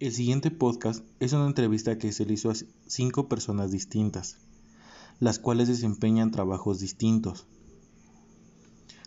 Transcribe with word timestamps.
El 0.00 0.12
siguiente 0.12 0.50
podcast 0.50 1.04
es 1.20 1.32
una 1.34 1.46
entrevista 1.46 1.98
que 1.98 2.10
se 2.10 2.26
le 2.26 2.34
hizo 2.34 2.50
a 2.50 2.54
cinco 2.88 3.28
personas 3.28 3.70
distintas, 3.70 4.38
las 5.20 5.38
cuales 5.38 5.68
desempeñan 5.68 6.32
trabajos 6.32 6.80
distintos. 6.80 7.46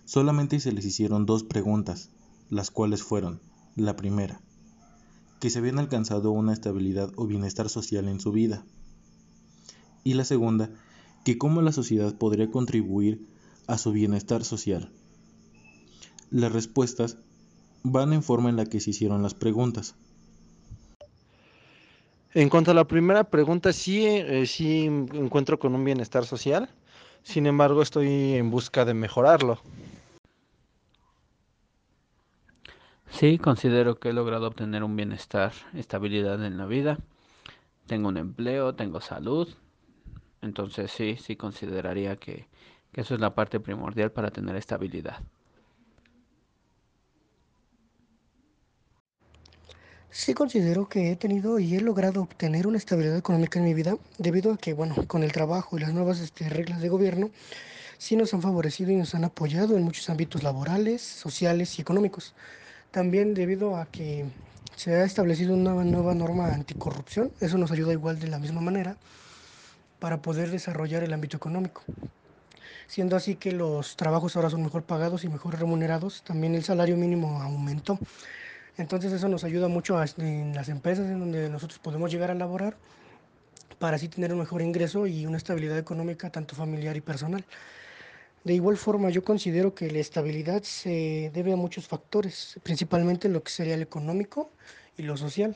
Solamente 0.05 0.61
se 0.61 0.71
les 0.71 0.85
hicieron 0.85 1.25
dos 1.25 1.43
preguntas, 1.43 2.09
las 2.49 2.71
cuales 2.71 3.03
fueron, 3.03 3.41
la 3.75 3.97
primera, 3.97 4.39
que 5.41 5.49
se 5.49 5.59
habían 5.59 5.77
alcanzado 5.77 6.31
una 6.31 6.53
estabilidad 6.53 7.11
o 7.17 7.27
bienestar 7.27 7.67
social 7.67 8.07
en 8.07 8.21
su 8.21 8.31
vida. 8.31 8.65
Y 10.05 10.13
la 10.13 10.23
segunda, 10.23 10.71
que 11.25 11.37
cómo 11.37 11.61
la 11.61 11.73
sociedad 11.73 12.17
podría 12.17 12.49
contribuir 12.49 13.27
a 13.67 13.77
su 13.77 13.91
bienestar 13.91 14.45
social. 14.45 14.89
Las 16.31 16.53
respuestas 16.53 17.17
van 17.83 18.13
en 18.13 18.23
forma 18.23 18.49
en 18.49 18.55
la 18.55 18.65
que 18.65 18.79
se 18.79 18.91
hicieron 18.91 19.21
las 19.21 19.33
preguntas. 19.33 19.95
En 22.37 22.49
cuanto 22.49 22.69
a 22.69 22.75
la 22.75 22.85
primera 22.85 23.23
pregunta, 23.23 23.73
sí, 23.73 24.05
eh, 24.05 24.45
sí 24.45 24.85
encuentro 24.85 25.57
con 25.57 25.73
un 25.73 25.83
bienestar 25.83 26.23
social, 26.23 26.69
sin 27.23 27.47
embargo 27.47 27.81
estoy 27.81 28.35
en 28.35 28.51
busca 28.51 28.85
de 28.85 28.93
mejorarlo. 28.93 29.59
Sí, 33.09 33.39
considero 33.39 33.95
que 33.95 34.09
he 34.09 34.13
logrado 34.13 34.45
obtener 34.45 34.83
un 34.83 34.95
bienestar, 34.95 35.51
estabilidad 35.73 36.45
en 36.45 36.59
la 36.59 36.67
vida. 36.67 36.99
Tengo 37.87 38.07
un 38.09 38.17
empleo, 38.17 38.75
tengo 38.75 39.01
salud. 39.01 39.49
Entonces 40.43 40.91
sí, 40.91 41.17
sí 41.19 41.37
consideraría 41.37 42.17
que, 42.17 42.45
que 42.91 43.01
eso 43.01 43.15
es 43.15 43.19
la 43.19 43.33
parte 43.33 43.59
primordial 43.59 44.11
para 44.11 44.29
tener 44.29 44.55
estabilidad. 44.57 45.23
Sí 50.09 50.33
considero 50.33 50.87
que 50.89 51.11
he 51.11 51.15
tenido 51.15 51.59
y 51.59 51.75
he 51.75 51.81
logrado 51.81 52.21
obtener 52.21 52.65
una 52.65 52.77
estabilidad 52.77 53.17
económica 53.17 53.59
en 53.59 53.65
mi 53.65 53.73
vida 53.73 53.97
debido 54.17 54.53
a 54.53 54.57
que, 54.57 54.73
bueno, 54.73 54.95
con 55.07 55.23
el 55.23 55.31
trabajo 55.31 55.77
y 55.77 55.81
las 55.81 55.93
nuevas 55.93 56.19
este, 56.19 56.49
reglas 56.49 56.81
de 56.81 56.89
gobierno, 56.89 57.29
sí 57.97 58.15
nos 58.15 58.33
han 58.33 58.41
favorecido 58.41 58.91
y 58.91 58.95
nos 58.95 59.13
han 59.15 59.25
apoyado 59.25 59.77
en 59.77 59.83
muchos 59.83 60.09
ámbitos 60.09 60.43
laborales, 60.43 61.01
sociales 61.01 61.77
y 61.77 61.81
económicos. 61.81 62.33
También 62.91 63.33
debido 63.33 63.75
a 63.77 63.85
que 63.85 64.25
se 64.75 64.95
ha 64.95 65.03
establecido 65.03 65.53
una 65.53 65.73
nueva 65.83 66.15
norma 66.15 66.53
anticorrupción, 66.53 67.31
eso 67.39 67.57
nos 67.57 67.71
ayuda 67.71 67.91
igual 67.93 68.19
de 68.19 68.27
la 68.27 68.39
misma 68.39 68.61
manera 68.61 68.97
para 69.99 70.21
poder 70.21 70.49
desarrollar 70.51 71.03
el 71.03 71.13
ámbito 71.13 71.37
económico. 71.37 71.83
Siendo 72.87 73.17
así 73.17 73.35
que 73.35 73.51
los 73.51 73.97
trabajos 73.97 74.35
ahora 74.35 74.49
son 74.49 74.63
mejor 74.63 74.83
pagados 74.83 75.25
y 75.25 75.27
mejor 75.27 75.59
remunerados, 75.59 76.23
también 76.23 76.55
el 76.55 76.63
salario 76.63 76.95
mínimo 76.95 77.41
aumentó. 77.41 77.99
Entonces 78.77 79.11
eso 79.11 79.27
nos 79.27 79.43
ayuda 79.43 79.67
mucho 79.67 79.99
en 80.17 80.53
las 80.53 80.69
empresas 80.69 81.07
en 81.07 81.19
donde 81.19 81.49
nosotros 81.49 81.79
podemos 81.79 82.11
llegar 82.11 82.29
a 82.29 82.35
laborar 82.35 82.77
para 83.79 83.95
así 83.95 84.07
tener 84.07 84.31
un 84.33 84.39
mejor 84.39 84.61
ingreso 84.61 85.07
y 85.07 85.25
una 85.25 85.37
estabilidad 85.37 85.77
económica 85.77 86.29
tanto 86.29 86.55
familiar 86.55 86.95
y 86.95 87.01
personal. 87.01 87.43
De 88.43 88.53
igual 88.53 88.77
forma, 88.77 89.09
yo 89.09 89.23
considero 89.23 89.73
que 89.73 89.91
la 89.91 89.99
estabilidad 89.99 90.63
se 90.63 91.31
debe 91.33 91.53
a 91.53 91.55
muchos 91.55 91.87
factores, 91.87 92.59
principalmente 92.63 93.29
lo 93.29 93.43
que 93.43 93.51
sería 93.51 93.73
el 93.73 93.81
económico 93.81 94.51
y 94.95 95.03
lo 95.03 95.17
social, 95.17 95.55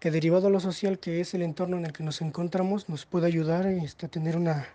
que 0.00 0.10
derivado 0.10 0.46
a 0.46 0.50
lo 0.50 0.60
social, 0.60 0.98
que 0.98 1.20
es 1.20 1.34
el 1.34 1.42
entorno 1.42 1.76
en 1.76 1.86
el 1.86 1.92
que 1.92 2.04
nos 2.04 2.22
encontramos, 2.22 2.88
nos 2.88 3.06
puede 3.06 3.26
ayudar 3.26 3.66
este, 3.66 4.06
a 4.06 4.08
tener 4.08 4.36
una 4.36 4.66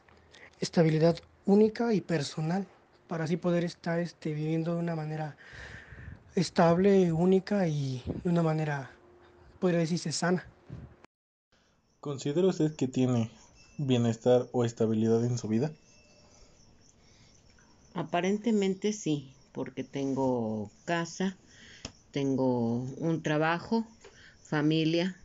estabilidad 0.60 1.18
única 1.46 1.94
y 1.94 2.02
personal, 2.02 2.68
para 3.08 3.24
así 3.24 3.38
poder 3.38 3.64
estar 3.64 4.00
este, 4.00 4.34
viviendo 4.34 4.76
de 4.76 4.80
una 4.80 4.96
manera 4.96 5.36
estable, 6.36 7.12
única 7.12 7.68
y 7.68 8.02
de 8.24 8.30
una 8.30 8.44
manera, 8.44 8.92
podría 9.60 9.80
decirse, 9.80 10.12
sana. 10.12 10.46
¿Considera 12.00 12.48
usted 12.48 12.76
que 12.76 12.88
tiene 12.88 13.30
bienestar 13.78 14.48
o 14.54 14.66
estabilidad 14.66 15.24
en 15.26 15.38
su 15.38 15.48
vida? 15.48 15.72
Aparentemente 17.94 18.94
sí, 18.94 19.34
porque 19.54 19.84
tengo 19.84 20.72
casa, 20.86 21.38
tengo 22.12 22.80
un 22.98 23.22
trabajo, 23.22 23.86
familia, 24.44 25.16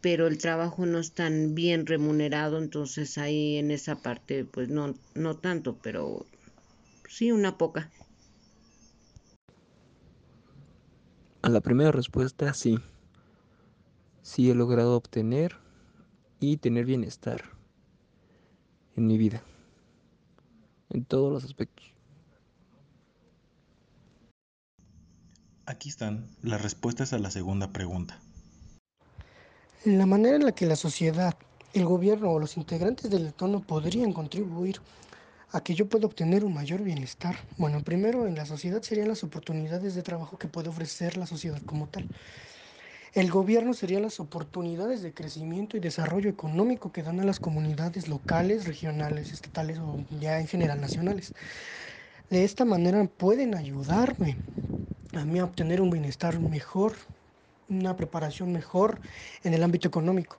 pero 0.00 0.26
el 0.26 0.38
trabajo 0.38 0.86
no 0.86 0.98
es 0.98 1.12
tan 1.12 1.54
bien 1.54 1.86
remunerado, 1.86 2.58
entonces 2.58 3.18
ahí 3.18 3.56
en 3.56 3.70
esa 3.70 3.96
parte 3.96 4.44
pues 4.44 4.68
no, 4.68 4.94
no 5.14 5.36
tanto, 5.36 5.76
pero 5.82 6.26
sí 7.08 7.32
una 7.32 7.58
poca. 7.58 7.90
A 11.50 11.52
la 11.52 11.60
primera 11.60 11.90
respuesta 11.90 12.54
sí. 12.54 12.78
Sí 14.22 14.52
he 14.52 14.54
logrado 14.54 14.96
obtener 14.96 15.56
y 16.38 16.58
tener 16.58 16.84
bienestar 16.84 17.42
en 18.94 19.08
mi 19.08 19.18
vida 19.18 19.42
en 20.90 21.04
todos 21.04 21.32
los 21.32 21.42
aspectos. 21.42 21.92
Aquí 25.66 25.88
están 25.88 26.28
las 26.40 26.62
respuestas 26.62 27.12
a 27.14 27.18
la 27.18 27.32
segunda 27.32 27.72
pregunta. 27.72 28.20
La 29.84 30.06
manera 30.06 30.36
en 30.36 30.44
la 30.44 30.52
que 30.52 30.66
la 30.66 30.76
sociedad, 30.76 31.34
el 31.74 31.84
gobierno 31.84 32.30
o 32.30 32.38
los 32.38 32.56
integrantes 32.56 33.10
del 33.10 33.26
entorno 33.26 33.58
podrían 33.60 34.12
contribuir 34.12 34.80
a 35.52 35.62
que 35.62 35.74
yo 35.74 35.88
pueda 35.88 36.06
obtener 36.06 36.44
un 36.44 36.54
mayor 36.54 36.82
bienestar. 36.82 37.36
Bueno, 37.56 37.82
primero 37.82 38.26
en 38.26 38.36
la 38.36 38.46
sociedad 38.46 38.82
serían 38.82 39.08
las 39.08 39.24
oportunidades 39.24 39.94
de 39.94 40.02
trabajo 40.02 40.38
que 40.38 40.48
puede 40.48 40.68
ofrecer 40.68 41.16
la 41.16 41.26
sociedad 41.26 41.60
como 41.64 41.88
tal. 41.88 42.06
El 43.12 43.28
gobierno 43.30 43.74
sería 43.74 43.98
las 43.98 44.20
oportunidades 44.20 45.02
de 45.02 45.12
crecimiento 45.12 45.76
y 45.76 45.80
desarrollo 45.80 46.30
económico 46.30 46.92
que 46.92 47.02
dan 47.02 47.18
a 47.18 47.24
las 47.24 47.40
comunidades 47.40 48.06
locales, 48.06 48.66
regionales, 48.66 49.32
estatales 49.32 49.78
o 49.80 50.04
ya 50.10 50.38
en 50.38 50.46
general 50.46 50.80
nacionales. 50.80 51.34
De 52.28 52.44
esta 52.44 52.64
manera 52.64 53.04
pueden 53.06 53.56
ayudarme 53.56 54.38
a 55.12 55.24
mí 55.24 55.40
a 55.40 55.44
obtener 55.44 55.80
un 55.80 55.90
bienestar 55.90 56.38
mejor, 56.38 56.94
una 57.68 57.96
preparación 57.96 58.52
mejor 58.52 59.00
en 59.42 59.54
el 59.54 59.64
ámbito 59.64 59.88
económico. 59.88 60.38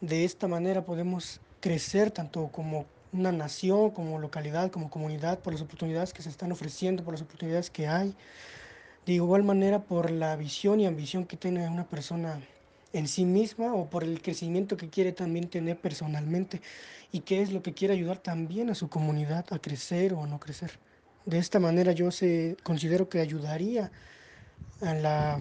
De 0.00 0.24
esta 0.24 0.46
manera 0.46 0.84
podemos 0.84 1.40
crecer 1.60 2.12
tanto 2.12 2.52
como 2.52 2.86
una 3.12 3.32
nación, 3.32 3.90
como 3.90 4.18
localidad, 4.18 4.70
como 4.70 4.90
comunidad, 4.90 5.40
por 5.40 5.52
las 5.52 5.62
oportunidades 5.62 6.12
que 6.12 6.22
se 6.22 6.28
están 6.28 6.52
ofreciendo, 6.52 7.04
por 7.04 7.14
las 7.14 7.22
oportunidades 7.22 7.70
que 7.70 7.86
hay 7.86 8.14
de 9.06 9.12
igual 9.12 9.44
manera 9.44 9.84
por 9.84 10.10
la 10.10 10.34
visión 10.36 10.80
y 10.80 10.86
ambición 10.86 11.26
que 11.26 11.36
tiene 11.36 11.68
una 11.68 11.88
persona 11.88 12.40
en 12.92 13.06
sí 13.06 13.24
misma 13.24 13.72
o 13.72 13.88
por 13.88 14.02
el 14.02 14.20
crecimiento 14.20 14.76
que 14.76 14.90
quiere 14.90 15.12
también 15.12 15.48
tener 15.48 15.80
personalmente 15.80 16.60
y 17.12 17.20
qué 17.20 17.40
es 17.40 17.52
lo 17.52 17.62
que 17.62 17.72
quiere 17.72 17.94
ayudar 17.94 18.18
también 18.18 18.68
a 18.68 18.74
su 18.74 18.88
comunidad 18.88 19.46
a 19.50 19.60
crecer 19.60 20.12
o 20.12 20.26
no 20.26 20.40
crecer. 20.40 20.72
De 21.24 21.38
esta 21.38 21.60
manera 21.60 21.92
yo 21.92 22.10
se, 22.10 22.56
considero 22.64 23.08
que 23.08 23.20
ayudaría 23.20 23.92
a 24.80 24.94
la 24.94 25.40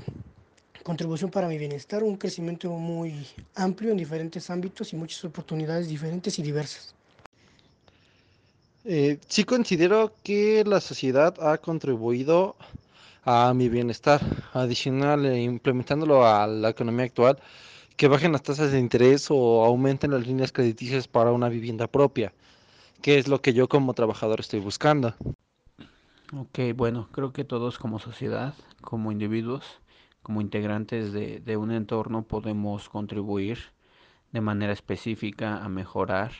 contribución 0.83 1.31
para 1.31 1.47
mi 1.47 1.57
bienestar, 1.57 2.03
un 2.03 2.17
crecimiento 2.17 2.69
muy 2.71 3.25
amplio 3.55 3.91
en 3.91 3.97
diferentes 3.97 4.49
ámbitos 4.51 4.93
y 4.93 4.95
muchas 4.95 5.25
oportunidades 5.25 5.87
diferentes 5.87 6.37
y 6.37 6.43
diversas. 6.43 6.95
Eh, 8.87 9.19
sí 9.27 9.45
considero 9.45 10.13
que 10.23 10.63
la 10.63 10.79
sociedad 10.79 11.35
ha 11.41 11.57
contribuido 11.57 12.55
a 13.23 13.51
mi 13.55 13.67
bienestar. 13.67 14.21
Adicional, 14.53 15.25
eh, 15.25 15.41
implementándolo 15.41 16.25
a 16.25 16.45
la 16.45 16.69
economía 16.69 17.05
actual, 17.05 17.39
que 17.97 18.07
bajen 18.07 18.31
las 18.31 18.43
tasas 18.43 18.71
de 18.71 18.79
interés 18.79 19.27
o 19.31 19.65
aumenten 19.65 20.11
las 20.11 20.27
líneas 20.27 20.51
crediticias 20.51 21.07
para 21.07 21.31
una 21.31 21.49
vivienda 21.49 21.87
propia, 21.87 22.31
que 23.01 23.17
es 23.17 23.27
lo 23.27 23.41
que 23.41 23.53
yo 23.53 23.67
como 23.67 23.95
trabajador 23.95 24.39
estoy 24.39 24.59
buscando. 24.59 25.15
Ok, 26.37 26.59
bueno, 26.75 27.09
creo 27.11 27.33
que 27.33 27.43
todos 27.43 27.79
como 27.79 27.97
sociedad, 27.97 28.53
como 28.81 29.11
individuos, 29.11 29.63
como 30.21 30.41
integrantes 30.41 31.11
de, 31.11 31.39
de 31.39 31.57
un 31.57 31.71
entorno 31.71 32.23
podemos 32.23 32.89
contribuir 32.89 33.59
de 34.31 34.41
manera 34.41 34.73
específica 34.73 35.63
a 35.63 35.69
mejorar 35.69 36.31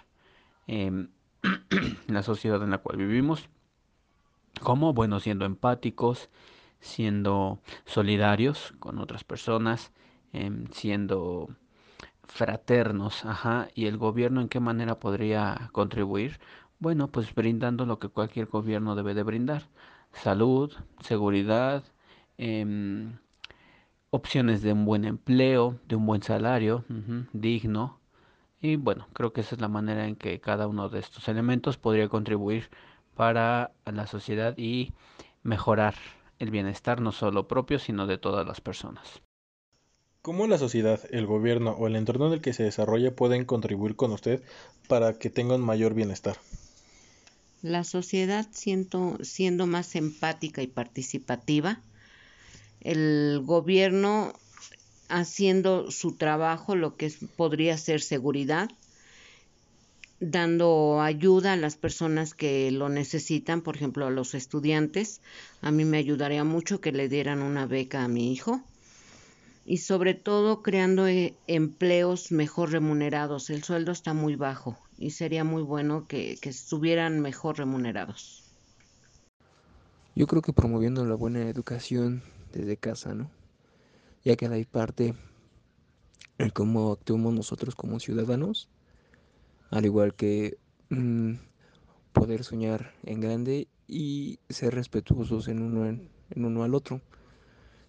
em, 0.67 1.09
la 2.07 2.23
sociedad 2.23 2.61
en 2.63 2.71
la 2.71 2.79
cual 2.79 2.97
vivimos. 2.97 3.49
como 4.61 4.93
Bueno, 4.93 5.19
siendo 5.19 5.45
empáticos, 5.45 6.29
siendo 6.79 7.59
solidarios 7.85 8.73
con 8.79 8.99
otras 8.99 9.23
personas, 9.23 9.91
em, 10.33 10.67
siendo 10.71 11.49
fraternos, 12.23 13.25
ajá, 13.25 13.69
y 13.75 13.85
el 13.85 13.97
gobierno 13.97 14.41
en 14.41 14.49
qué 14.49 14.59
manera 14.59 14.99
podría 14.99 15.69
contribuir? 15.71 16.39
Bueno, 16.79 17.07
pues 17.07 17.33
brindando 17.33 17.85
lo 17.85 17.99
que 17.99 18.09
cualquier 18.09 18.47
gobierno 18.47 18.95
debe 18.95 19.13
de 19.13 19.23
brindar, 19.23 19.63
salud, 20.11 20.73
seguridad, 21.01 21.83
em, 22.37 23.17
opciones 24.09 24.61
de 24.61 24.73
un 24.73 24.85
buen 24.85 25.05
empleo, 25.05 25.79
de 25.87 25.95
un 25.95 26.05
buen 26.05 26.23
salario, 26.23 26.85
digno, 27.33 27.99
y 28.61 28.75
bueno, 28.77 29.07
creo 29.13 29.33
que 29.33 29.41
esa 29.41 29.55
es 29.55 29.61
la 29.61 29.67
manera 29.67 30.07
en 30.07 30.15
que 30.15 30.39
cada 30.39 30.67
uno 30.67 30.89
de 30.89 30.99
estos 30.99 31.27
elementos 31.27 31.77
podría 31.77 32.09
contribuir 32.09 32.69
para 33.15 33.71
la 33.85 34.07
sociedad 34.07 34.57
y 34.57 34.93
mejorar 35.43 35.95
el 36.39 36.51
bienestar 36.51 37.01
no 37.01 37.11
solo 37.11 37.47
propio, 37.47 37.79
sino 37.79 38.07
de 38.07 38.17
todas 38.17 38.45
las 38.45 38.61
personas. 38.61 39.21
¿Cómo 40.21 40.47
la 40.47 40.57
sociedad, 40.57 40.99
el 41.11 41.27
gobierno 41.27 41.71
o 41.71 41.85
el 41.85 41.95
entorno 41.95 42.27
en 42.27 42.33
el 42.33 42.41
que 42.41 42.53
se 42.53 42.63
desarrolla 42.63 43.15
pueden 43.15 43.45
contribuir 43.45 43.95
con 43.95 44.11
usted 44.11 44.41
para 44.87 45.19
que 45.19 45.29
tenga 45.29 45.55
un 45.55 45.61
mayor 45.61 45.93
bienestar? 45.93 46.37
La 47.61 47.83
sociedad 47.83 48.47
siendo, 48.51 49.17
siendo 49.21 49.67
más 49.67 49.95
empática 49.95 50.63
y 50.63 50.67
participativa, 50.67 51.79
el 52.81 53.41
gobierno 53.43 54.33
haciendo 55.09 55.91
su 55.91 56.13
trabajo, 56.13 56.75
lo 56.75 56.95
que 56.95 57.11
podría 57.35 57.77
ser 57.77 58.01
seguridad, 58.01 58.69
dando 60.19 61.01
ayuda 61.01 61.53
a 61.53 61.57
las 61.57 61.75
personas 61.75 62.33
que 62.33 62.71
lo 62.71 62.89
necesitan, 62.89 63.61
por 63.61 63.75
ejemplo, 63.75 64.05
a 64.05 64.11
los 64.11 64.33
estudiantes. 64.33 65.21
A 65.61 65.71
mí 65.71 65.85
me 65.85 65.97
ayudaría 65.97 66.43
mucho 66.43 66.81
que 66.81 66.91
le 66.91 67.09
dieran 67.09 67.41
una 67.41 67.65
beca 67.65 68.03
a 68.03 68.07
mi 68.07 68.31
hijo. 68.31 68.61
Y 69.67 69.77
sobre 69.77 70.13
todo 70.13 70.61
creando 70.61 71.07
eh, 71.07 71.33
empleos 71.47 72.31
mejor 72.31 72.71
remunerados. 72.71 73.49
El 73.49 73.63
sueldo 73.63 73.91
está 73.91 74.13
muy 74.13 74.35
bajo 74.35 74.77
y 74.97 75.11
sería 75.11 75.43
muy 75.43 75.63
bueno 75.63 76.07
que, 76.07 76.37
que 76.39 76.49
estuvieran 76.49 77.19
mejor 77.19 77.57
remunerados. 77.57 78.43
Yo 80.15 80.27
creo 80.27 80.41
que 80.41 80.53
promoviendo 80.53 81.03
la 81.05 81.15
buena 81.15 81.49
educación 81.49 82.21
desde 82.53 82.77
casa, 82.77 83.15
¿no? 83.15 83.29
Ya 84.25 84.35
que 84.35 84.47
hay 84.47 84.65
parte 84.65 85.13
en 86.37 86.49
cómo 86.49 86.91
actuamos 86.91 87.33
nosotros 87.33 87.75
como 87.75 88.01
ciudadanos 88.01 88.69
al 89.71 89.85
igual 89.85 90.15
que 90.15 90.57
mm, 90.89 91.33
poder 92.13 92.43
soñar 92.43 92.93
en 93.03 93.19
grande 93.19 93.67
y 93.87 94.39
ser 94.49 94.75
respetuosos 94.75 95.47
en 95.47 95.61
uno, 95.61 95.85
en, 95.85 96.09
uno 96.35 96.63
al 96.63 96.73
otro. 96.73 97.01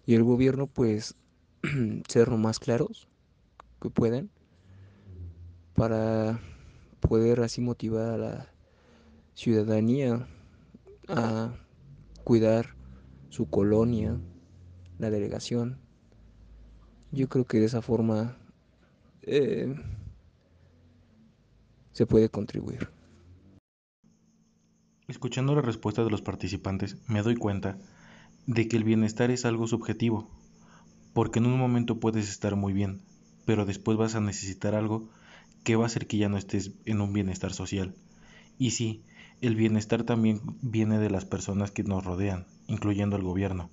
Y 0.05 0.15
el 0.15 0.25
gobierno 0.25 0.67
pues 0.67 1.15
ser 2.09 2.29
lo 2.29 2.38
más 2.38 2.59
claros 2.59 3.09
que 3.81 3.91
puedan 3.91 4.31
para 5.75 6.41
poder 7.00 7.41
así 7.41 7.61
motivar 7.61 8.11
a 8.11 8.19
la 8.19 8.53
ciudadanía 9.35 10.27
a 11.09 11.55
cuidar 12.25 12.75
su 13.29 13.49
colonia, 13.49 14.19
la 14.99 15.11
delegación. 15.11 15.79
Yo 17.12 17.29
creo 17.29 17.44
que 17.44 17.61
de 17.61 17.67
esa 17.67 17.82
forma 17.82 18.37
eh, 19.23 19.75
se 21.93 22.06
puede 22.06 22.29
contribuir. 22.29 22.88
Escuchando 25.08 25.55
la 25.55 25.62
respuesta 25.62 26.03
de 26.03 26.11
los 26.11 26.20
participantes, 26.20 26.97
me 27.08 27.23
doy 27.23 27.37
cuenta 27.37 27.79
de 28.47 28.69
que 28.69 28.76
el 28.76 28.85
bienestar 28.85 29.31
es 29.31 29.44
algo 29.44 29.67
subjetivo, 29.67 30.29
porque 31.14 31.38
en 31.38 31.47
un 31.47 31.58
momento 31.58 32.00
puedes 32.00 32.29
estar 32.29 32.56
muy 32.56 32.73
bien, 32.73 33.00
pero 33.44 33.64
después 33.64 33.97
vas 33.97 34.14
a 34.14 34.20
necesitar 34.20 34.75
algo 34.75 35.09
que 35.64 35.76
va 35.76 35.85
a 35.85 35.87
hacer 35.87 36.06
que 36.06 36.19
ya 36.19 36.29
no 36.29 36.37
estés 36.37 36.73
en 36.85 37.00
un 37.00 37.12
bienestar 37.12 37.52
social. 37.52 37.94
Y 38.59 38.73
sí, 38.73 39.02
el 39.41 39.55
bienestar 39.55 40.02
también 40.05 40.41
viene 40.61 40.99
de 40.99 41.11
las 41.11 41.25
personas 41.25 41.70
que 41.70 41.82
nos 41.82 42.05
rodean, 42.05 42.47
incluyendo 42.67 43.17
el 43.17 43.23
gobierno, 43.23 43.70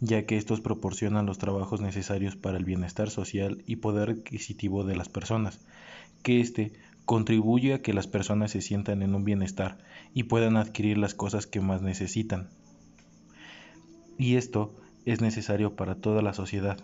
ya 0.00 0.24
que 0.24 0.36
estos 0.36 0.60
proporcionan 0.60 1.26
los 1.26 1.38
trabajos 1.38 1.80
necesarios 1.80 2.36
para 2.36 2.56
el 2.56 2.64
bienestar 2.64 3.10
social 3.10 3.62
y 3.66 3.76
poder 3.76 4.10
adquisitivo 4.10 4.84
de 4.84 4.96
las 4.96 5.08
personas, 5.08 5.60
que 6.22 6.40
éste 6.40 6.72
contribuye 7.04 7.74
a 7.74 7.82
que 7.82 7.92
las 7.92 8.06
personas 8.06 8.52
se 8.52 8.62
sientan 8.62 9.02
en 9.02 9.14
un 9.14 9.24
bienestar 9.24 9.78
y 10.14 10.24
puedan 10.24 10.56
adquirir 10.56 10.96
las 10.96 11.14
cosas 11.14 11.46
que 11.46 11.60
más 11.60 11.82
necesitan. 11.82 12.48
Y 14.16 14.36
esto 14.36 14.74
es 15.04 15.20
necesario 15.20 15.76
para 15.76 15.94
toda 15.94 16.22
la 16.22 16.34
sociedad, 16.34 16.78